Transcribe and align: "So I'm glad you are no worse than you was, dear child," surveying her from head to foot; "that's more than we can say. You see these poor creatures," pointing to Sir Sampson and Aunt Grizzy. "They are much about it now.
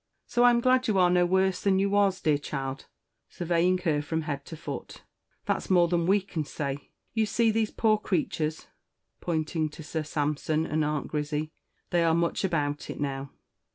"So 0.25 0.45
I'm 0.45 0.61
glad 0.61 0.87
you 0.87 0.97
are 0.97 1.11
no 1.11 1.27
worse 1.27 1.61
than 1.61 1.77
you 1.77 1.91
was, 1.91 2.21
dear 2.21 2.39
child," 2.39 2.87
surveying 3.29 3.77
her 3.83 4.01
from 4.01 4.23
head 4.23 4.43
to 4.45 4.57
foot; 4.57 5.03
"that's 5.45 5.69
more 5.69 5.87
than 5.87 6.07
we 6.07 6.21
can 6.21 6.43
say. 6.43 6.89
You 7.13 7.27
see 7.27 7.51
these 7.51 7.69
poor 7.69 7.99
creatures," 7.99 8.65
pointing 9.19 9.69
to 9.69 9.83
Sir 9.83 10.01
Sampson 10.01 10.65
and 10.65 10.83
Aunt 10.83 11.07
Grizzy. 11.07 11.51
"They 11.91 12.03
are 12.03 12.15
much 12.15 12.43
about 12.43 12.89
it 12.89 12.99
now. 12.99 13.29